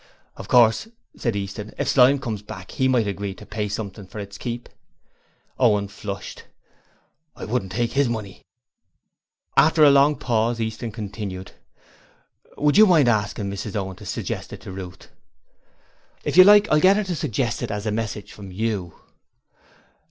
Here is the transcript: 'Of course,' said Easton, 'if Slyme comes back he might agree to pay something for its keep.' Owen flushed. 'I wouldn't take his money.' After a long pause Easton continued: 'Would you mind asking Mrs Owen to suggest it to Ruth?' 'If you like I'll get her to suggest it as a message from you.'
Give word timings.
'Of 0.35 0.47
course,' 0.47 0.87
said 1.15 1.35
Easton, 1.35 1.75
'if 1.77 1.87
Slyme 1.87 2.17
comes 2.17 2.41
back 2.41 2.71
he 2.71 2.87
might 2.87 3.05
agree 3.05 3.35
to 3.35 3.45
pay 3.45 3.67
something 3.69 4.07
for 4.07 4.17
its 4.17 4.35
keep.' 4.39 4.67
Owen 5.59 5.87
flushed. 5.87 6.45
'I 7.35 7.45
wouldn't 7.45 7.71
take 7.73 7.91
his 7.91 8.09
money.' 8.09 8.41
After 9.55 9.83
a 9.83 9.91
long 9.91 10.15
pause 10.15 10.59
Easton 10.59 10.91
continued: 10.91 11.51
'Would 12.57 12.77
you 12.77 12.87
mind 12.87 13.09
asking 13.09 13.51
Mrs 13.51 13.75
Owen 13.75 13.95
to 13.97 14.05
suggest 14.07 14.51
it 14.51 14.61
to 14.61 14.71
Ruth?' 14.71 15.07
'If 16.23 16.35
you 16.35 16.45
like 16.45 16.67
I'll 16.71 16.79
get 16.81 16.97
her 16.97 17.03
to 17.03 17.15
suggest 17.15 17.61
it 17.61 17.69
as 17.69 17.85
a 17.85 17.91
message 17.91 18.33
from 18.33 18.49
you.' 18.51 18.99